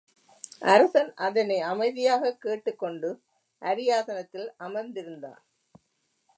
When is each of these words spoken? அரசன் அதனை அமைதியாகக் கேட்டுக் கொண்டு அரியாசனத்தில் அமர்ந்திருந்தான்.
அரசன் 0.59 1.13
அதனை 1.13 1.59
அமைதியாகக் 1.59 2.41
கேட்டுக் 2.41 2.79
கொண்டு 2.79 3.21
அரியாசனத்தில் 3.61 4.49
அமர்ந்திருந்தான். 4.59 5.41